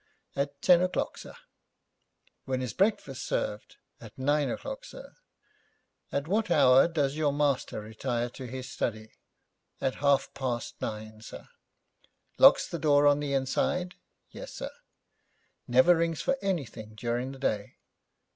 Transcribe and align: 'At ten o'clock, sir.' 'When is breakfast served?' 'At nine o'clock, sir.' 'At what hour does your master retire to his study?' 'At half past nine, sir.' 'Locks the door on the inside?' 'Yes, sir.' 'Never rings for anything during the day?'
'At 0.35 0.59
ten 0.63 0.81
o'clock, 0.81 1.19
sir.' 1.19 1.35
'When 2.45 2.63
is 2.63 2.73
breakfast 2.73 3.23
served?' 3.23 3.75
'At 3.99 4.17
nine 4.17 4.49
o'clock, 4.49 4.83
sir.' 4.83 5.13
'At 6.11 6.27
what 6.27 6.49
hour 6.49 6.87
does 6.87 7.15
your 7.15 7.31
master 7.31 7.81
retire 7.81 8.27
to 8.31 8.47
his 8.47 8.67
study?' 8.67 9.11
'At 9.79 9.93
half 10.01 10.33
past 10.33 10.81
nine, 10.81 11.21
sir.' 11.21 11.49
'Locks 12.39 12.67
the 12.67 12.79
door 12.79 13.05
on 13.05 13.19
the 13.19 13.33
inside?' 13.33 13.93
'Yes, 14.31 14.53
sir.' 14.55 14.71
'Never 15.67 15.95
rings 15.95 16.19
for 16.19 16.35
anything 16.41 16.95
during 16.95 17.31
the 17.31 17.37
day?' 17.37 17.77